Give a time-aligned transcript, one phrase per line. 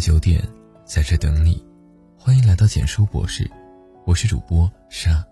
[0.00, 0.42] 九点，
[0.82, 1.62] 在这等你。
[2.16, 3.48] 欢迎来到简书博士，
[4.06, 5.22] 我是主播沙。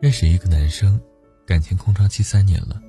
[0.00, 1.00] 认识一个男生，
[1.44, 2.80] 感情空窗期三年了。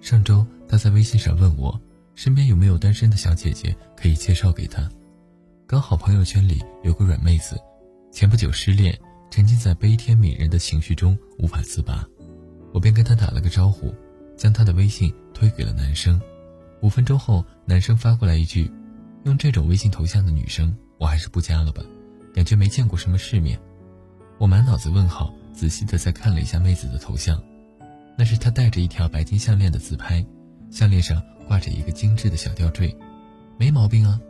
[0.00, 1.80] 上周他在微信上问我，
[2.16, 4.90] 身边有没有单身的小姐姐可以介绍给他。
[5.64, 7.56] 刚好朋友圈里有个软妹子，
[8.10, 8.98] 前不久失恋，
[9.30, 12.04] 沉浸在悲天悯人的情绪中无法自拔。
[12.74, 13.94] 我便跟他打了个招呼，
[14.36, 16.20] 将他的微信推给了男生。
[16.82, 18.68] 五分钟后，男生发过来一句。
[19.26, 21.82] 用这种微信头像的女生，我还是不加了吧，
[22.32, 23.58] 感觉没见过什么世面。
[24.38, 27.42] 我满脑子问号，仔细的再看了一下妹子的头像，
[28.16, 30.24] 那是她戴着一条白金项链的自拍，
[30.70, 32.96] 项链上挂着一个精致的小吊坠，
[33.58, 34.20] 没毛病啊。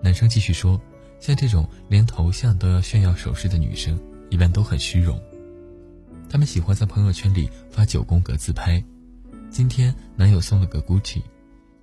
[0.00, 0.80] 男生继续说，
[1.18, 4.00] 像这种连头像都要炫耀首饰的女生，
[4.30, 5.20] 一般都很虚荣，
[6.30, 8.80] 她们喜欢在朋友圈里发九宫格自拍。
[9.50, 11.22] 今天男友送了个 Gucci，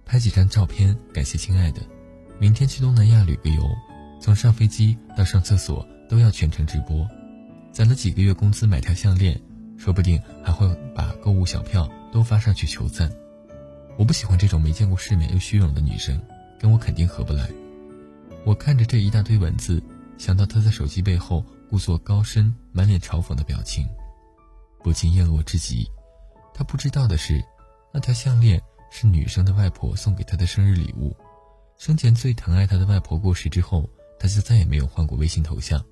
[0.06, 1.82] 拍几张照片，感谢亲爱的。
[2.40, 3.64] 明天去东南亚旅个游，
[4.20, 7.08] 从上飞机到上厕所都要全程直播。
[7.72, 9.40] 攒了几个月工资买条项链，
[9.78, 13.12] 说不定还会把购物小票都发上去求赞。
[13.98, 16.22] 我不喜欢这种没见过世面又虚荣的女生，
[16.60, 17.50] 跟我肯定合不来。
[18.44, 19.82] 我看着这一大堆文字，
[20.18, 23.88] 想到她在手机背后故作高深、满脸嘲讽的表情，
[24.84, 25.90] 不禁厌恶至极。
[26.54, 27.44] 她不知道的是，
[27.94, 31.16] 那条项链是女生的外婆送给她的生日礼物。
[31.78, 33.88] 生前最疼爱他的外婆过世之后，
[34.18, 35.84] 他就再也没有换过微信头像。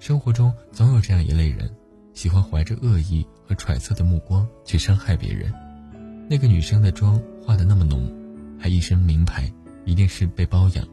[0.00, 1.70] 生活中总有这样一类人，
[2.14, 5.52] 喜欢怀着恶意和揣测的目光去伤害别人。
[6.28, 8.10] 那个女生的妆化的那么浓，
[8.58, 9.52] 还一身名牌，
[9.84, 10.86] 一定是被包养。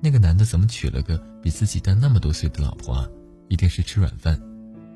[0.00, 3.08] 那个男的怎么娶了个比自己大那么多岁的老婆啊？
[3.48, 4.40] 一定是吃软饭。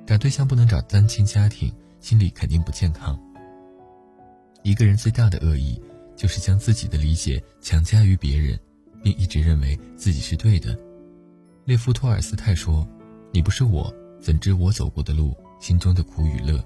[0.07, 3.19] 找对象不能找单亲家庭，心里肯定不健康。
[4.63, 5.81] 一个人最大的恶意。
[6.19, 8.59] 就是将自己的理解强加于别人，
[9.05, 10.77] 并一直认为自己是对的。
[11.65, 12.87] 列夫·托尔斯泰说
[13.31, 16.61] ：“你不是我，怎知我走过的路，心中的苦与乐？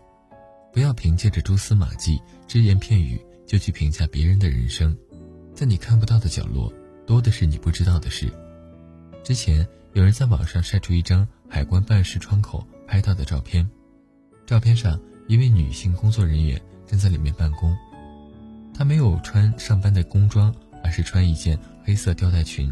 [0.72, 2.18] 不要凭借着蛛丝马迹、
[2.48, 4.96] 只言片语就去评价别人的人生，
[5.54, 6.72] 在你看不到的角落，
[7.06, 8.32] 多的是你不知道的事。”
[9.22, 13.68] 之前有人在网上晒出一张海关办事窗口拍到的照片，
[14.46, 17.76] 照片上一位女性工作人员正在里面办公。
[18.82, 22.68] 她没有穿上班的工装，而是穿一件黑色吊带裙。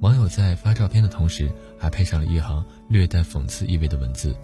[0.00, 4.36] 网友在发照片的同时，还配上了一行略带讽刺意味的文字：“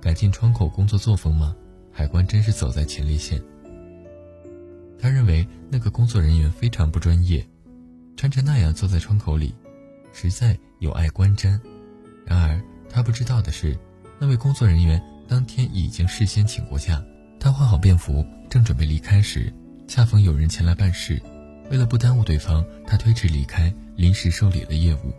[0.00, 1.52] 改进窗口工作作风吗？
[1.90, 3.42] 海关真是走在前列线。”
[5.00, 7.44] 他认为那个工作人员非常不专业，
[8.16, 9.52] 穿成那样坐在窗口里，
[10.12, 11.58] 实在有碍观瞻。
[12.24, 13.76] 然而他不知道的是，
[14.20, 17.04] 那位工作人员当天已经事先请过假。
[17.40, 19.52] 他换好便服，正准备离开时。
[19.86, 21.20] 恰逢有人前来办事，
[21.70, 25.12] 为了不耽误对方，他推迟离开，临时受理了业务。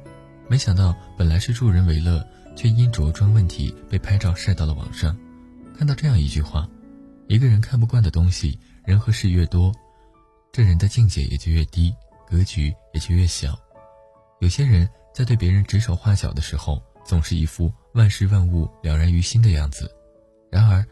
[0.49, 5.15] 没想到，本来是助人为乐，却因着装问题被拍照晒到了网上。
[5.77, 6.67] 看到这样一句话：
[7.27, 9.71] 一个人看不惯的东西，人和事越多，
[10.51, 11.93] 这人的境界也就越低，
[12.27, 13.57] 格局也就越小。
[14.41, 19.89] 有些人在对别人指手画脚的时候，总是一副万事万物了然于心的样子，
[20.51, 20.85] 然而，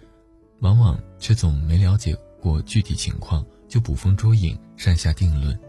[0.62, 3.46] 往往却总没了解过具体情况。
[3.74, 5.60] 就捕风捉影，善下定论，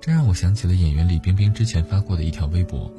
[0.00, 2.92] 这让我想起了演员李冰冰之前发过的一条微博：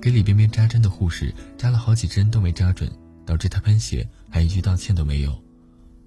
[0.00, 2.88] 给李冰冰扎针的护士扎了好几针都没扎准，
[3.26, 5.42] 导致她喷血，还一句道歉都没有。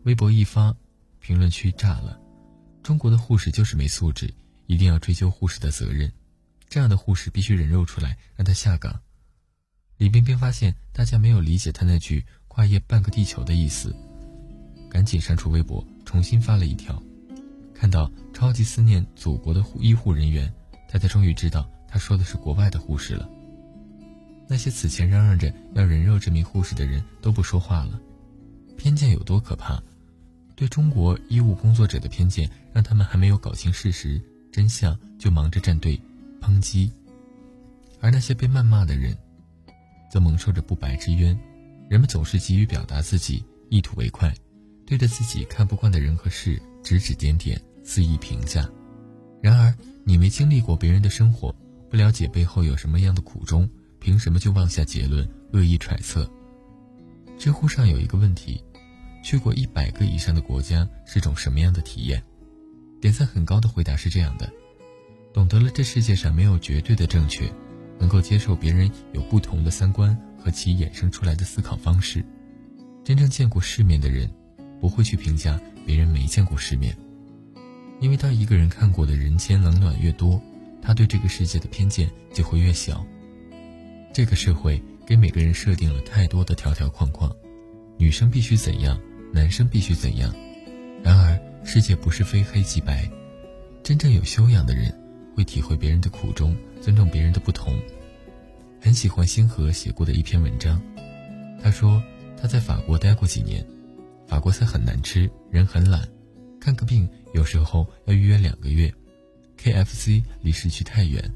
[0.04, 0.74] 微博一发，
[1.20, 2.18] 评论区炸了。
[2.82, 4.34] 中国的护士就是没素质，
[4.68, 6.10] 一定要追究护士的责任。
[6.70, 8.98] 这样的护士必须人肉出来，让他下岗。
[9.98, 13.94] 李冰冰发现大家没有理解他那句“跨越半个地球”的意思，
[14.90, 17.04] 赶紧删除微博，重新发了一条。
[17.80, 20.52] 看到超级思念祖国的护医护人员，
[20.90, 23.30] 他才终于知道他说的是国外的护士了。
[24.48, 28.00] 那些此前嚷嚷着要人肉这名护士的人都不说话了。
[28.78, 29.82] 偏见有多可怕？
[30.56, 34.20] 对中国医务工作者的偏见，让他们还没有搞清事实
[34.52, 36.02] 真相就忙着站队
[36.42, 36.92] 抨击，
[38.02, 39.16] 而那些被谩骂的人，
[40.12, 41.38] 则蒙受着不白之冤。
[41.90, 44.34] 人们总是急于表达自己，意图为快，
[44.86, 47.62] 对着自己看不惯的人和事指指点点。
[47.84, 48.70] 肆意评价，
[49.42, 49.74] 然而
[50.04, 51.56] 你没经历过别人的生活，
[51.90, 56.30] 不了解背后有什么样的苦衷，凭什么就妄下结论、恶意揣测？
[57.38, 58.62] 知乎上有一个问题：
[59.24, 62.22] 去过一百个以上的国家是种什么样的体验？
[63.00, 64.52] 点赞很高的回答是这样的：
[65.34, 67.50] 懂得了这世界上没有绝对的正确，
[67.98, 72.22] 能够接受别人有不同的三观和其衍生出来的思考方式。
[73.06, 74.30] 真正见过世面的人，
[74.82, 75.58] 不会去评价
[75.88, 76.94] 别人没见过世面。
[78.02, 80.40] 因为他一个人看过的人间冷暖越多，
[80.82, 83.04] 他对这个世界的偏见就会越小。
[84.14, 87.34] 这个社会给每个人设定了太多的条条框框，
[87.98, 89.00] 女生必须怎样，
[89.32, 90.36] 男生必须怎样。
[91.02, 93.10] 然而，世界不是非黑即白，
[93.82, 94.94] 真正有修养的人
[95.34, 97.80] 会体会别人的苦衷，尊重别人的不同。
[98.82, 100.82] 很喜欢星河写过的一篇文章，
[101.64, 102.04] 他说
[102.40, 103.66] 他在法国待过几年，
[104.28, 106.08] 法国菜很难吃，人很懒，
[106.60, 108.94] 看个病有时候要预约两个月
[109.58, 111.34] ，KFC 离市区太远，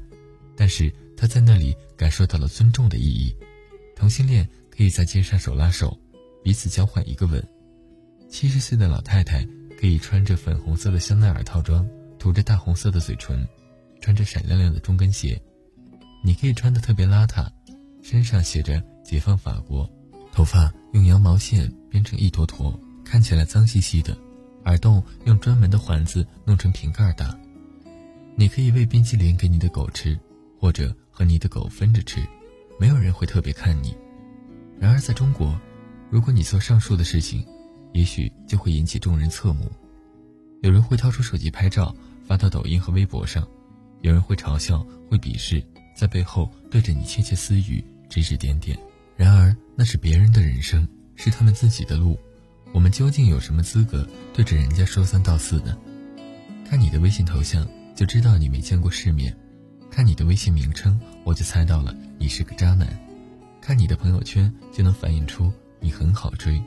[0.56, 3.34] 但是他在那里感受到了尊重的意义，
[3.96, 5.98] 同性恋可以在街上手拉手，
[6.44, 7.42] 彼此交换一个吻，
[8.28, 9.42] 七十岁的老太太
[9.80, 11.88] 可以穿着粉红色的香奈儿套装，
[12.18, 13.48] 涂着大红色的嘴唇，
[14.00, 15.40] 穿着闪亮亮的中跟鞋。
[16.22, 17.50] 你可以穿的特别邋遢，
[18.02, 19.90] 身上写着“解放法国”，
[20.30, 22.74] 头发用羊毛线编成一坨坨，
[23.04, 24.16] 看起来脏兮兮的，
[24.64, 27.38] 耳洞用专门的环子弄成瓶盖大。
[28.34, 30.18] 你可以喂冰淇淋给你的狗吃，
[30.58, 32.26] 或者和你的狗分着吃，
[32.80, 33.94] 没有人会特别看你。
[34.80, 35.54] 然而在中国，
[36.08, 37.44] 如果你做上述的事情，
[37.92, 39.70] 也许就会引起众人侧目，
[40.62, 43.46] 有人会掏出手机拍照发到抖音和微博上，
[44.00, 44.78] 有人会嘲笑，
[45.10, 45.62] 会鄙视。
[45.94, 48.78] 在背后对着你窃窃私语、指指点点，
[49.14, 52.18] 然而那是别人的人生，是他们自己的路，
[52.72, 55.76] 我们究竟有什么资格对着人家说三道四呢？
[56.68, 59.36] 看你的微信头像就知道你没见过世面，
[59.90, 62.88] 看你的微信名称我就猜到了你是个渣男，
[63.60, 66.62] 看你的朋友圈就能反映出你很好追。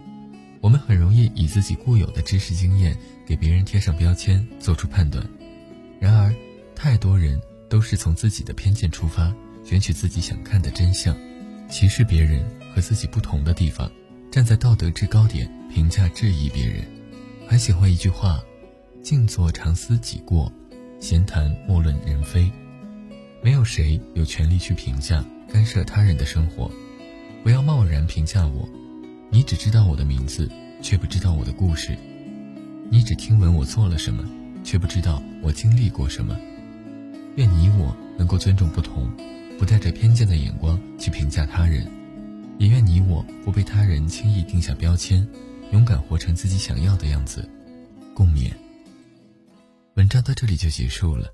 [0.61, 5.27] 我们很容易以自己固有的知识经验给别人贴上标签，做出判断，
[5.99, 6.33] 然而
[6.75, 7.41] 太多人。
[7.67, 9.33] 都是从自己的偏见出发，
[9.65, 11.17] 选取自己想看的真相，
[11.67, 13.91] 歧视别人和自己不同的地方，
[14.35, 16.83] 站在道德制高点评价质疑别人。
[17.47, 18.43] 很喜欢一句话
[19.01, 20.51] ：“静坐常思己过，
[20.99, 22.51] 闲谈莫论人非。”
[23.41, 26.69] 没有谁有权利去评价干涉他人的生活，
[27.45, 28.67] 不要贸然评价我。
[29.29, 30.51] 你只知道我的名字，
[30.81, 31.93] 却不知道我的故事；
[32.91, 34.21] 你只听闻我做了什么，
[34.65, 36.37] 却不知道我经历过什么。
[37.37, 39.09] 愿你我能够尊重不同，
[39.57, 41.89] 不带着偏见的眼光去评价他人，
[42.57, 45.27] 也愿你我不被他人轻易定下标签，
[45.71, 47.47] 勇敢活成自己想要的样子。
[48.13, 48.51] 共勉。
[49.95, 51.27] 文章到这里就结束了。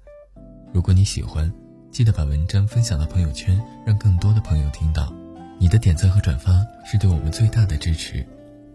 [0.74, 1.52] 如果你喜欢，
[1.92, 5.14] 记得把文章分享到朋友圈，让更多的朋友听到。
[5.60, 8.26] 你的点赞和转发是对我们最大的支持。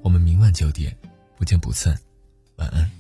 [0.02, 0.96] 我们明晚九点
[1.36, 1.98] 不见不散。
[2.56, 2.95] 晚安。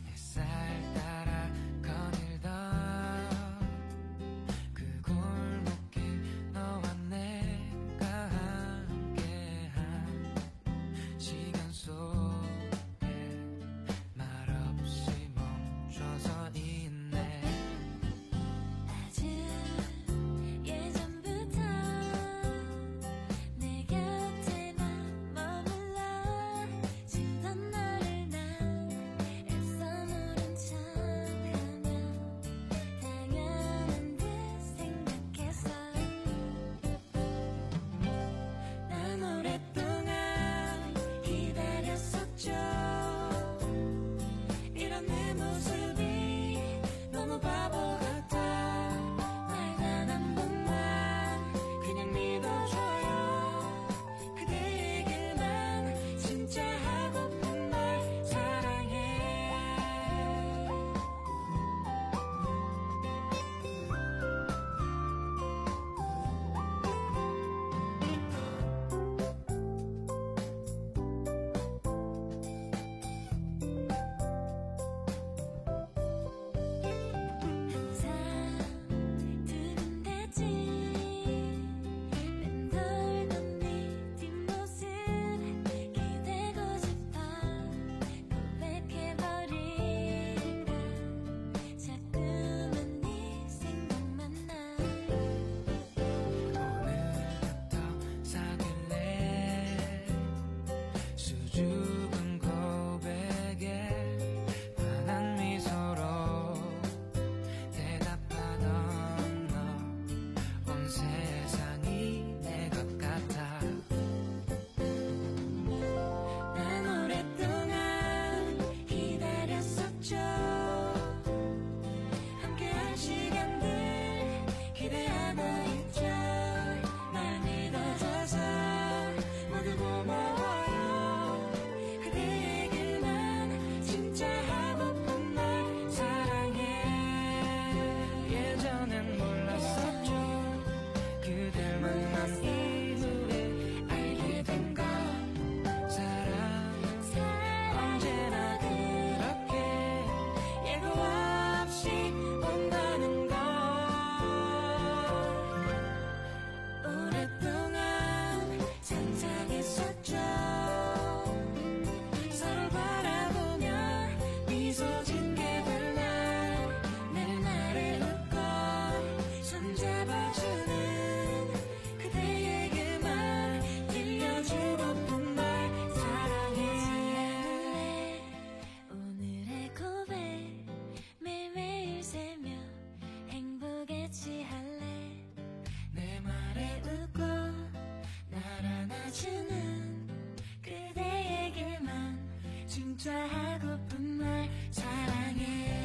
[192.76, 195.75] 진짜 하고픈 말 사랑해.